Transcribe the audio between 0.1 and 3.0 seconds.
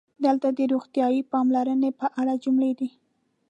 دلته د "روغتیايي پاملرنې" په اړه جملې دي: